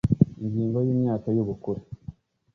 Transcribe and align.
Ingingo 0.43 0.77
ya 0.85 0.91
Imyaka 0.95 1.27
y 1.35 1.39
ubukure 1.43 1.81